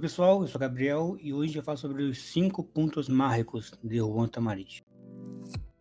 [0.00, 4.28] pessoal, eu sou Gabriel e hoje eu falo sobre os 5 pontos mágicos de Juan
[4.28, 4.80] Tamariz.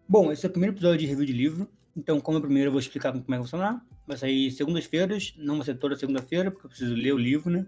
[0.07, 2.67] Bom, esse é o primeiro episódio de review de livro, então como é o primeiro
[2.67, 3.85] eu vou explicar como é que vai funcionar.
[4.05, 7.65] Vai sair segundas-feiras, não vai ser toda segunda-feira, porque eu preciso ler o livro, né?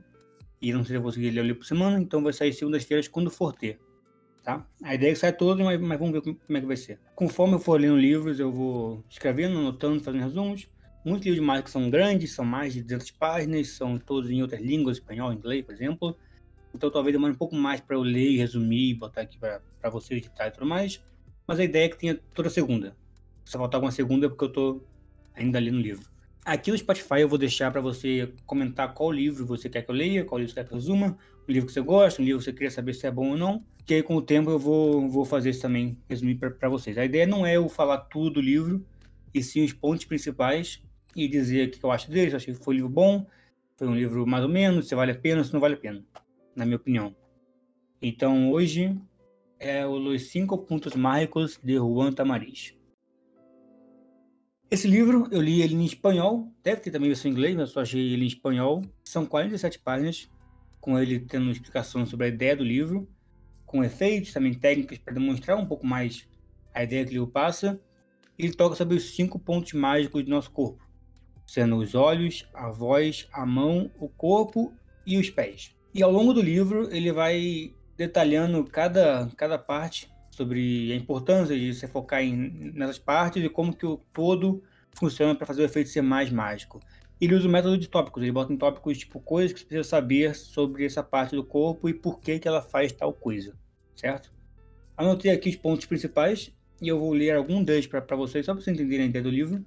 [0.61, 3.07] E não sei se eu conseguir ler o livro por semana, então vai sair segundas-feiras
[3.07, 3.79] quando for ter.
[4.43, 4.67] Tá?
[4.83, 6.77] A ideia é que saia todo, mas, mas vamos ver como, como é que vai
[6.77, 6.99] ser.
[7.15, 10.67] Conforme eu for lendo livros, eu vou escrevendo, anotando, fazendo resumos.
[11.05, 14.61] Muitos livros de mágica são grandes, são mais de 200 páginas, são todos em outras
[14.61, 16.17] línguas, espanhol, inglês, por exemplo.
[16.73, 20.47] Então talvez demore um pouco mais para eu ler, resumir, botar aqui para vocês editar
[20.47, 21.03] e tudo mais.
[21.47, 22.95] Mas a ideia é que tenha toda segunda.
[23.43, 24.83] Se faltar alguma segunda é porque eu tô
[25.33, 26.09] ainda lendo o livro.
[26.43, 29.95] Aqui no Spotify eu vou deixar para você comentar qual livro você quer que eu
[29.95, 32.39] leia, qual livro você quer que eu resuma, um livro que você gosta, um livro
[32.39, 33.63] que você queria saber se é bom ou não.
[33.85, 36.97] Que aí com o tempo eu vou, vou fazer isso também, resumir para vocês.
[36.97, 38.85] A ideia não é eu falar tudo do livro,
[39.33, 40.81] e sim os pontos principais
[41.15, 43.27] e dizer o que eu acho dele, se eu achei que foi um livro bom,
[43.75, 46.03] foi um livro mais ou menos, se vale a pena, se não vale a pena
[46.55, 47.15] na minha opinião.
[48.01, 48.99] Então hoje
[49.59, 52.75] é os cinco pontos mágicos de Juan Tamariz.
[54.71, 57.73] Esse livro eu li ele em espanhol, deve ter também versão em inglês, mas eu
[57.73, 58.81] só achei ele em espanhol.
[59.03, 60.29] São 47 páginas,
[60.79, 63.07] com ele tendo explicação sobre a ideia do livro,
[63.65, 66.27] com efeitos, também técnicas para demonstrar um pouco mais
[66.73, 67.79] a ideia que o livro passa.
[68.39, 70.83] Ele toca sobre os cinco pontos mágicos do nosso corpo,
[71.45, 74.73] sendo os olhos, a voz, a mão, o corpo
[75.05, 75.75] e os pés.
[75.93, 81.73] E ao longo do livro ele vai detalhando cada, cada parte sobre a importância de
[81.73, 85.89] se focar em, nessas partes e como que o todo funciona para fazer o efeito
[85.89, 86.79] ser mais mágico.
[87.19, 89.87] Ele usa o método de tópicos, ele bota em tópicos tipo coisas que você precisa
[89.87, 93.53] saber sobre essa parte do corpo e por que, que ela faz tal coisa,
[93.95, 94.31] certo?
[94.97, 98.63] Anotei aqui os pontos principais e eu vou ler algum deles para vocês, só para
[98.63, 99.63] vocês entenderem a ideia do livro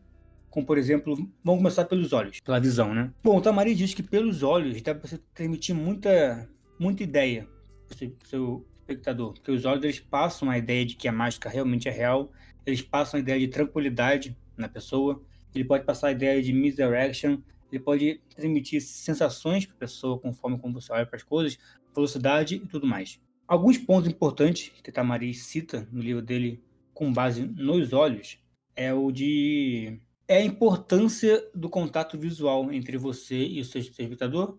[0.55, 3.13] como por exemplo, vamos começar pelos olhos, pela visão, né?
[3.25, 7.49] Bom, o Tamari diz que pelos olhos dá para você transmitir muita, muita ideia
[7.89, 11.49] para o seu espectador, porque os olhos eles passam a ideia de que a mágica
[11.49, 12.31] realmente é real,
[12.65, 15.21] eles passam a ideia de tranquilidade na pessoa,
[15.53, 17.39] ele pode passar a ideia de misdirection,
[17.73, 21.59] ele pode transmitir sensações para a pessoa conforme como você olha para as coisas,
[21.93, 23.21] velocidade e tudo mais.
[23.49, 26.63] Alguns pontos importantes que Tamari cita no livro dele
[26.93, 28.39] com base nos olhos
[28.77, 34.59] é o de é a importância do contato visual entre você e o seu espectador,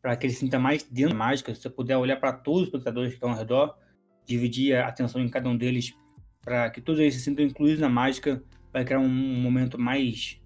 [0.00, 1.54] para que ele sinta mais dentro da mágica.
[1.54, 3.76] Se você puder olhar para todos os espectadores que estão ao redor,
[4.24, 5.94] dividir a atenção em cada um deles,
[6.40, 10.40] para que todos eles se sintam incluídos na mágica, vai criar um momento mais,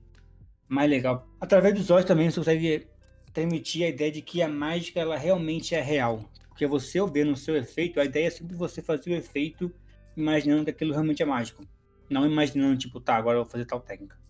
[0.67, 1.29] mais legal.
[1.41, 2.87] Através dos olhos também você consegue
[3.33, 6.29] transmitir a ideia de que a mágica ela realmente é real.
[6.49, 9.73] Porque você, ao no seu efeito, a ideia é sempre você fazer o efeito
[10.17, 11.65] imaginando que aquilo realmente é mágico.
[12.09, 14.24] Não imaginando, tipo, tá, agora eu vou fazer tal técnica.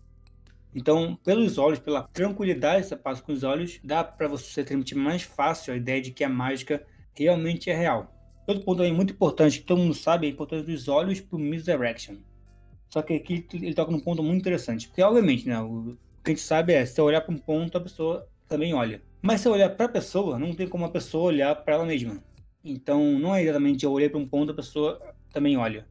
[0.75, 4.97] Então, pelos olhos, pela tranquilidade que você passa com os olhos, dá para você transmitir
[4.97, 8.13] mais fácil a ideia de que a mágica realmente é real.
[8.45, 11.37] Outro ponto aí muito importante, que todo mundo sabe, é a importância dos olhos para
[11.37, 12.17] o misdirection.
[12.89, 14.87] Só que aqui ele toca num ponto muito interessante.
[14.87, 17.77] Porque, obviamente, né, o que a gente sabe é, se eu olhar para um ponto,
[17.77, 19.01] a pessoa também olha.
[19.21, 21.85] Mas se eu olhar para a pessoa, não tem como a pessoa olhar para ela
[21.85, 22.21] mesma.
[22.63, 25.87] Então, não é exatamente eu olhei para um ponto, a pessoa também olha.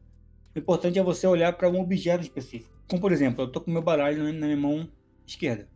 [0.55, 2.74] O importante é você olhar para um objeto específico.
[2.87, 4.89] Como por exemplo, eu estou com meu baralho na minha mão
[5.25, 5.69] esquerda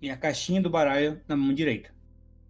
[0.00, 1.94] e a caixinha do baralho na mão direita.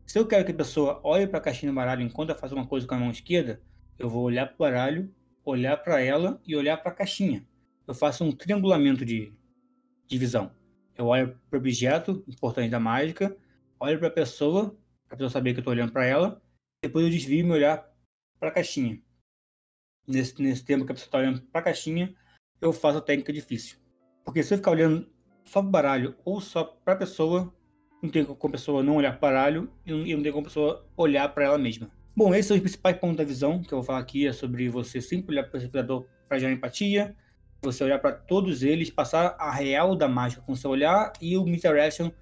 [0.07, 2.55] Se eu quero que a pessoa olhe para a caixinha do baralho enquanto eu faço
[2.55, 3.61] uma coisa com a mão esquerda,
[3.99, 5.15] eu vou olhar para o baralho,
[5.45, 7.47] olhar para ela e olhar para a caixinha.
[7.87, 9.33] Eu faço um triangulamento de,
[10.07, 10.53] de visão.
[10.97, 13.37] Eu olho para o objeto importante da mágica,
[13.79, 14.77] olho para a pessoa,
[15.07, 16.43] para a pessoa saber que eu estou olhando para ela,
[16.83, 17.89] depois eu desvio meu olhar
[18.39, 19.03] para a caixinha
[20.11, 22.15] nesse, nesse tempo que a pessoa está olhando para a caixinha,
[22.61, 23.79] eu faço a técnica difícil.
[24.31, 25.09] Porque se eu ficar olhando
[25.45, 27.53] só para o baralho ou só para a pessoa,
[28.01, 30.49] não tem como a pessoa não olhar para o baralho e não, tem como a
[30.49, 31.91] pessoa olhar para ela mesma.
[32.17, 34.29] Bom, esses são os principais pontos da visão que eu vou falar aqui.
[34.29, 37.17] É sobre você sempre olhar para o espectador para gerar empatia,
[37.61, 41.45] você olhar para todos eles, passar a real da mágica com seu olhar e o
[41.45, 42.13] misdirection,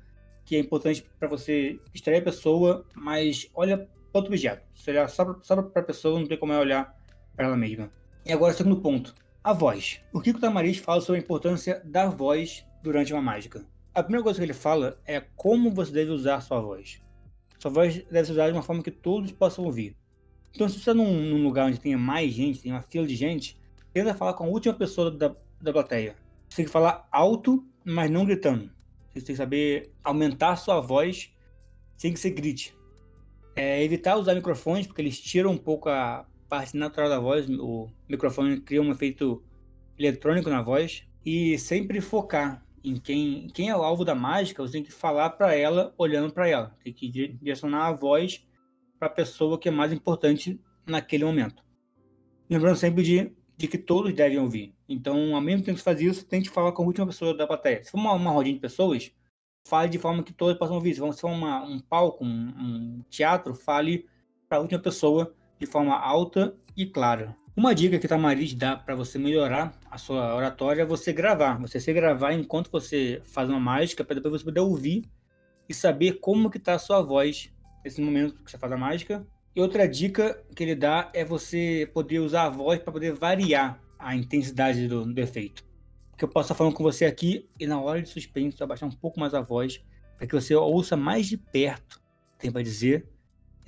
[0.46, 4.66] que é importante para você extrair a pessoa, mas olha para outro objeto.
[4.72, 6.96] Se olhar só para a pessoa, não tem como olhar
[7.36, 7.92] para ela mesma.
[8.24, 10.00] E agora, segundo ponto, a voz.
[10.12, 13.64] O Kiko Tamariz fala sobre a importância da voz durante uma mágica.
[13.94, 17.00] A primeira coisa que ele fala é como você deve usar sua voz.
[17.58, 19.96] Sua voz deve ser usada de uma forma que todos possam ouvir.
[20.54, 23.16] Então, se você está num, num, lugar onde tenha mais gente, tem uma fila de
[23.16, 23.58] gente,
[23.92, 26.16] tenta falar com a última pessoa da, da plateia.
[26.48, 28.70] Você tem que falar alto, mas não gritando.
[29.12, 31.32] Você tem que saber aumentar sua voz
[31.96, 32.76] sem que você grite.
[33.56, 37.88] É, evitar usar microfones, porque eles tiram um pouco a, parte natural da voz, o
[38.08, 39.42] microfone cria um efeito
[39.98, 44.74] eletrônico na voz e sempre focar em quem, quem é o alvo da mágica, você
[44.74, 48.46] tem que falar para ela olhando para ela, tem que direcionar a voz
[48.98, 51.62] para a pessoa que é mais importante naquele momento.
[52.48, 54.74] Lembrando sempre de, de que todos devem ouvir.
[54.88, 57.46] Então, ao mesmo tempo que você faz isso, tente falar com a última pessoa da
[57.46, 57.82] plateia.
[57.82, 59.12] Se for uma, uma rodinha de pessoas,
[59.66, 60.94] fale de forma que todos possam ouvir.
[60.94, 64.06] Se for uma, um palco, um, um teatro, fale
[64.48, 67.36] para a última pessoa de forma alta e clara.
[67.56, 71.58] Uma dica que a Tamariz dá para você melhorar a sua oratória é você gravar.
[71.58, 75.04] Você se gravar enquanto você faz uma mágica, para depois você poder ouvir
[75.68, 77.52] e saber como que está a sua voz
[77.84, 79.26] nesse momento que você faz a mágica.
[79.56, 83.80] E outra dica que ele dá é você poder usar a voz para poder variar
[83.98, 85.64] a intensidade do, do efeito.
[86.10, 88.92] Porque eu posso estar falando com você aqui e na hora de suspense abaixar um
[88.92, 89.84] pouco mais a voz
[90.16, 92.00] para que você ouça mais de perto,
[92.38, 93.08] tem para dizer.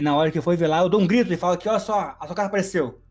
[0.00, 1.69] E na hora que eu for ver lá, eu dou um grito e falo que
[1.69, 3.02] olha só, a sua cara apareceu.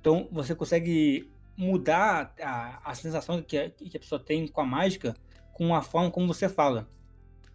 [0.00, 4.64] Então você consegue mudar a, a sensação que a, que a pessoa tem com a
[4.64, 5.16] mágica
[5.52, 6.88] com a forma como você fala.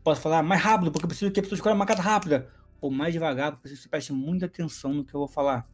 [0.03, 2.49] Posso falar mais rápido, porque eu preciso que a pessoa escolha uma carta rápida.
[2.81, 5.65] Ou mais devagar, porque você preste muita atenção no que eu vou falar.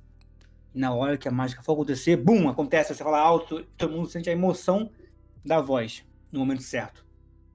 [0.75, 4.07] E na hora que a mágica for acontecer, bum, acontece, você fala alto, todo mundo
[4.07, 4.91] sente a emoção
[5.43, 7.03] da voz no momento certo.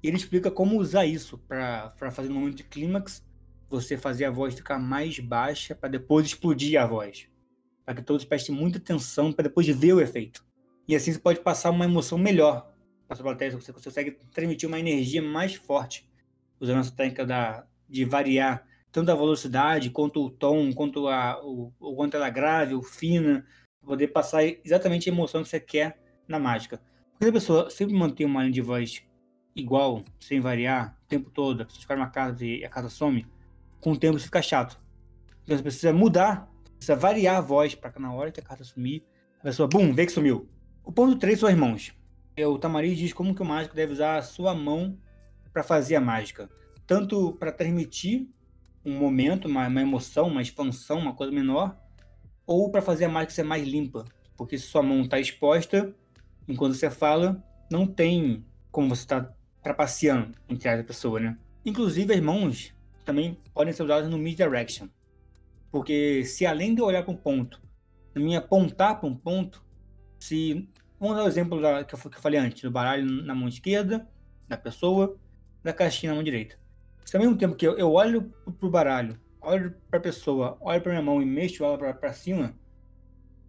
[0.03, 3.25] E ele explica como usar isso para fazer no momento de clímax,
[3.69, 7.29] você fazer a voz ficar mais baixa para depois explodir a voz
[7.89, 10.45] para que todos prestem muita atenção para depois ver o efeito.
[10.87, 12.71] E assim você pode passar uma emoção melhor
[13.07, 16.07] para sua plateia, você consegue transmitir uma energia mais forte
[16.61, 18.63] usando essa técnica da, de variar
[18.93, 22.83] tanto a velocidade quanto o tom, quanto a, o, o quanto ela é grave ou
[22.83, 23.47] fina,
[23.81, 25.99] para poder passar exatamente a emoção que você quer
[26.29, 26.83] na mágica.
[27.13, 29.03] Porque a pessoa sempre mantém uma linha de voz
[29.57, 33.27] igual, sem variar, o tempo todo, a pessoa escolhe uma carta e a carta some,
[33.81, 34.81] com o tempo isso fica chato.
[35.45, 38.63] Então você precisa mudar Precisa variar a voz para que na hora que a carta
[38.63, 39.03] sumir,
[39.41, 40.49] a pessoa, bum, vê que sumiu.
[40.85, 41.93] O ponto 3 são as mãos.
[42.37, 44.97] É, o Tamariz diz como que o mágico deve usar a sua mão
[45.53, 46.49] para fazer a mágica.
[46.87, 48.29] Tanto para transmitir
[48.85, 51.77] um momento, uma, uma, emoção, uma expansão, uma coisa menor,
[52.47, 54.05] ou para fazer a mágica ser mais limpa.
[54.37, 55.93] Porque se sua mão está exposta,
[56.47, 59.33] enquanto você fala, não tem como você está
[59.63, 61.37] trapaceando entre a pessoa, né?
[61.67, 62.73] Inclusive as mãos
[63.09, 64.87] também podem ser usadas no misdirection.
[65.73, 67.59] Porque se além de olhar para um ponto,
[68.15, 69.65] minha apontar para um ponto,
[70.19, 70.69] se.
[71.01, 73.49] Vamos dar o exemplo da, que, eu, que eu falei antes, do baralho na mão
[73.49, 74.07] esquerda,
[74.47, 75.17] da pessoa,
[75.63, 76.59] da caixinha na mão direita.
[77.05, 80.59] Se ao mesmo tempo que eu, eu olho para o baralho, olho para a pessoa,
[80.61, 82.53] olho para minha mão e mexo ela para cima,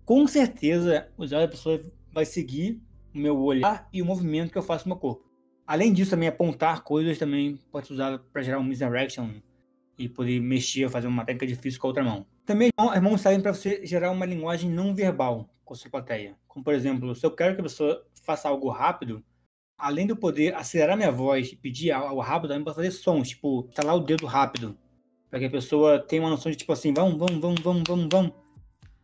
[0.06, 1.82] com certeza o olhos da pessoa
[2.14, 2.80] vai seguir
[3.14, 5.28] o meu olhar e o movimento que eu faço no meu corpo.
[5.66, 9.32] Além disso, também apontar coisas também pode ser usado para gerar um misdirection,
[10.00, 12.26] e poder mexer, fazer uma técnica difícil com a outra mão.
[12.46, 16.36] Também as mãos servem para você gerar uma linguagem não verbal com a sua plateia.
[16.48, 19.24] Como, por exemplo, se eu quero que a pessoa faça algo rápido,
[19.78, 23.30] além de eu poder acelerar minha voz e pedir algo rápido, também posso fazer sons,
[23.30, 24.78] tipo, estalar o dedo rápido.
[25.30, 28.08] Para que a pessoa tenha uma noção de, tipo assim, vamos, vamos, vamos, vamos, vamos,
[28.12, 28.32] vamos.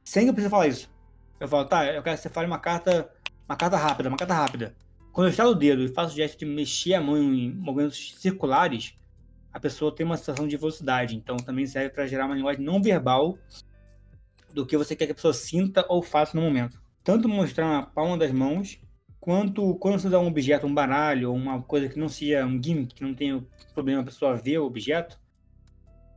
[0.04, 0.90] Sem que eu precise falar isso.
[1.40, 3.12] Eu falo, tá, eu quero que você fale uma carta,
[3.48, 4.76] uma carta rápida, uma carta rápida.
[5.12, 8.16] Quando eu estalo o dedo e faço o gesto de mexer a mão em movimentos
[8.18, 8.98] circulares,
[9.56, 11.16] a pessoa tem uma sensação de velocidade.
[11.16, 13.38] Então também serve para gerar uma linguagem não verbal
[14.54, 16.78] do que você quer que a pessoa sinta ou faça no momento.
[17.02, 18.78] Tanto mostrar na palma das mãos,
[19.18, 22.62] quanto quando você dá um objeto, um baralho, ou uma coisa que não seja um
[22.62, 23.42] gimmick, que não tenha
[23.74, 25.18] problema a pessoa ver o objeto,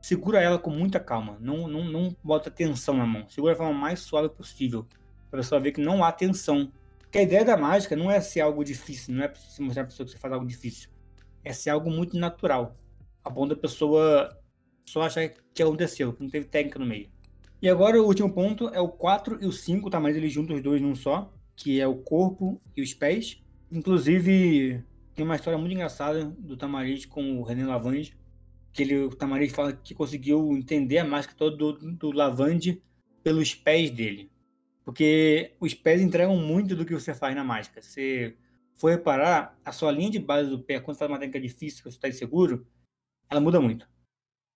[0.02, 1.36] segura ela com muita calma.
[1.40, 3.28] Não, não, não bota tensão na mão.
[3.28, 4.84] Segura da forma mais suave possível.
[5.30, 6.72] Para a pessoa ver que não há tensão.
[6.98, 9.90] Porque a ideia da mágica não é ser algo difícil, não é você mostrar para
[9.90, 10.90] a pessoa que você faz algo difícil.
[11.44, 12.76] É ser algo muito natural
[13.28, 14.36] a ponto da pessoa
[14.86, 17.10] só achar que aconteceu, que não teve técnica no meio.
[17.60, 20.00] E agora o último ponto é o 4 e o 5, tá?
[20.00, 23.42] Mas eles juntam os dois num só, que é o corpo e os pés.
[23.70, 24.82] Inclusive,
[25.14, 28.16] tem uma história muito engraçada do Tamariz com o René Lavande,
[28.72, 32.82] que ele, o Tamariz fala que conseguiu entender a máscara toda do, do Lavande
[33.22, 34.30] pelos pés dele.
[34.84, 37.82] Porque os pés entregam muito do que você faz na mágica.
[37.82, 38.36] Se você
[38.76, 41.82] for reparar, a sua linha de base do pé, quando você faz uma técnica difícil,
[41.82, 42.66] que você está inseguro,
[43.30, 43.88] ela muda muito.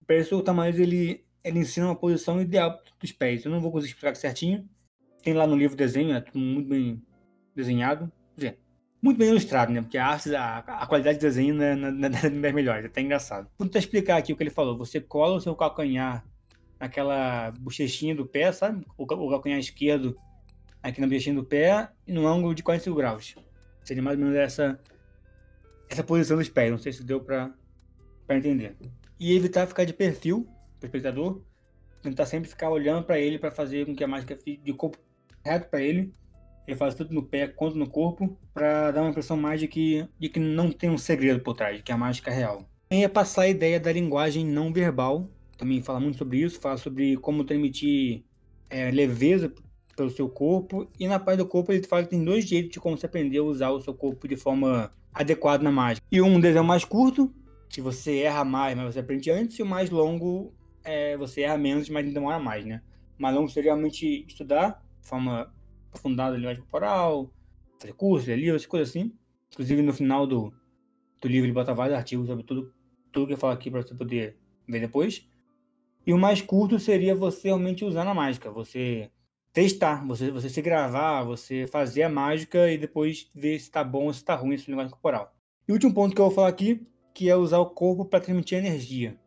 [0.01, 3.45] O Percy Tamariz, ele, ele ensina uma posição ideal dos pés.
[3.45, 4.69] Eu não vou conseguir explicar certinho.
[5.23, 7.03] Tem lá no livro desenho, é tudo muito bem
[7.55, 8.11] desenhado.
[8.37, 8.59] Dizer,
[9.01, 9.81] muito bem ilustrado, né?
[9.81, 12.87] Porque a arte, a, a qualidade de desenho não é, não é das melhores, é
[12.87, 13.49] até engraçado.
[13.59, 14.77] Vou tentar explicar aqui o que ele falou.
[14.79, 16.25] Você cola o seu calcanhar
[16.81, 18.85] naquela bochechinha do pé, sabe?
[18.97, 20.17] O, o calcanhar esquerdo
[20.83, 23.35] aqui na bochechinha do pé e no ângulo de 45 graus.
[23.85, 24.81] Seria mais ou menos essa,
[25.89, 26.71] essa posição dos pés.
[26.71, 27.53] Não sei se deu para
[28.27, 28.77] para entender.
[29.19, 30.47] E evitar ficar de perfil
[30.79, 31.43] para o espectador,
[32.03, 34.99] tentar sempre ficar olhando para ele para fazer com que a mágica fique de corpo
[35.45, 36.13] reto para ele.
[36.67, 40.07] Ele faz tudo no pé quanto no corpo, para dar uma impressão mais de que,
[40.19, 42.69] de que não tem um segredo por trás, de que a mágica é real.
[42.91, 45.29] E é passar a ideia da linguagem não verbal
[45.63, 48.25] também fala muito sobre isso, fala sobre como transmitir
[48.69, 49.53] é, leveza
[49.97, 50.89] pelo seu corpo.
[50.99, 53.39] E na parte do corpo ele fala que tem dois jeitos de como você aprender
[53.39, 56.05] a usar o seu corpo de forma adequada na mágica.
[56.11, 57.33] E um desenho mais curto,
[57.73, 60.53] que você erra mais, mas você aprende antes, e o mais longo,
[60.85, 62.83] é, você erra menos, mas demora mais, né?
[63.19, 65.53] O mais longo seria realmente estudar de forma
[65.89, 67.33] aprofundada linguagem corporal,
[67.81, 69.13] fazer curso, ler livros, coisas assim.
[69.51, 70.53] Inclusive no final do,
[71.21, 72.75] do livro ele bota vários artigos sobre tudo,
[73.11, 74.37] tudo que eu falo aqui para você poder
[74.69, 75.27] ver depois.
[76.07, 79.11] E o mais curto seria você realmente usar na mágica, você
[79.51, 84.07] testar, você, você se gravar, você fazer a mágica e depois ver se tá bom
[84.07, 85.35] ou se tá ruim esse linguagem corporal.
[85.67, 88.21] E o último ponto que eu vou falar aqui, que é usar o corpo para
[88.21, 89.19] transmitir energia.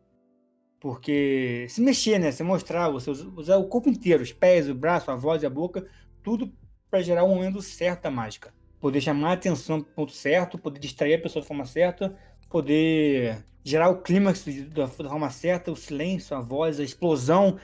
[0.80, 2.30] Porque se mexer, né?
[2.30, 5.86] Se mostrar, você usar o corpo inteiro, os pés, o braço, a voz a boca,
[6.22, 6.52] tudo
[6.90, 8.54] para gerar o momento certo da mágica.
[8.78, 12.16] Poder chamar a atenção para ponto certo, poder distrair a pessoa de forma certa,
[12.48, 17.58] poder gerar o clímax da, forma certa, o silêncio, a voz, a explosão,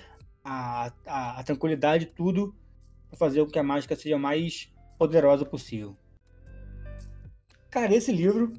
[0.45, 2.55] a, a, a tranquilidade, tudo
[3.09, 5.97] para fazer com que a mágica seja mais poderosa possível.
[7.71, 8.52] Cara, esse livro,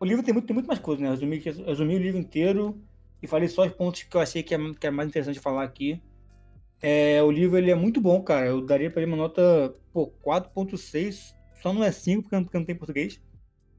[0.00, 1.08] o livro tem muito, tem muito mais coisas, né?
[1.08, 2.80] Eu resumi, resumi o livro inteiro
[3.22, 5.64] e falei só os pontos que eu achei que é, que é mais interessante falar
[5.64, 6.00] aqui.
[6.80, 8.46] É, o livro ele é muito bom, cara.
[8.46, 11.34] Eu daria para ele uma nota 4.6.
[11.56, 13.20] Só não é 5 porque, porque não tem português.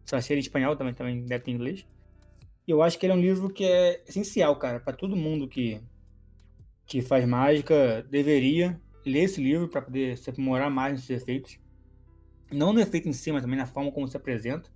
[0.05, 1.85] Só achei ele em espanhol, também, também deve ter inglês.
[2.67, 5.47] E eu acho que ele é um livro que é essencial, cara, para todo mundo
[5.47, 5.81] que,
[6.85, 11.57] que faz mágica deveria ler esse livro para poder se aprimorar mais nos efeitos.
[12.51, 14.69] Não no efeito em si, mas também na forma como se apresenta.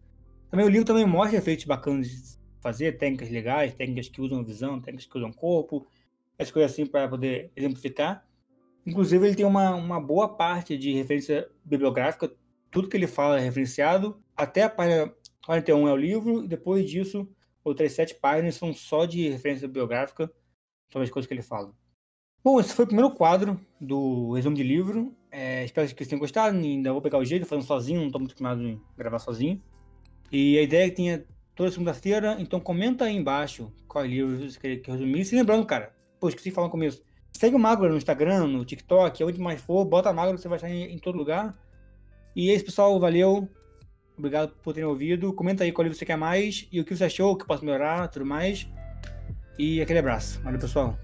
[0.54, 4.80] Também o livro também mostra efeitos bacanas de fazer, técnicas legais, técnicas que usam visão,
[4.80, 5.88] técnicas que usam corpo,
[6.38, 8.24] as coisas assim para poder exemplificar.
[8.86, 12.32] Inclusive, ele tem uma, uma boa parte de referência bibliográfica,
[12.70, 15.12] tudo que ele fala é referenciado, até a página
[15.44, 17.28] 41 é o livro, e depois disso,
[17.64, 20.32] outras sete páginas são só de referência bibliográfica
[20.92, 21.74] sobre as coisas que ele fala.
[22.44, 25.16] Bom, esse foi o primeiro quadro do resumo de livro.
[25.32, 26.56] É, espero que vocês tenham gostado.
[26.56, 29.60] Ainda vou pegar o jeito, fazendo sozinho, não estou muito acostumado em gravar sozinho.
[30.34, 31.24] E a ideia é que tenha
[31.56, 35.34] toda segunda-feira, então comenta aí embaixo qual livro você quer que eu resumisse.
[35.34, 37.04] E lembrando, cara, Pô, esqueci de falar no começo.
[37.34, 40.70] Segue o Magro no Instagram, no TikTok, onde mais for, bota Magro, você vai estar
[40.70, 41.54] em, em todo lugar.
[42.34, 43.50] E é isso, pessoal, valeu.
[44.18, 45.34] Obrigado por terem ouvido.
[45.34, 47.66] Comenta aí qual livro você quer mais e o que você achou, o que posso
[47.66, 48.66] melhorar, tudo mais.
[49.60, 50.40] E aquele abraço.
[50.44, 50.98] Valeu, pessoal.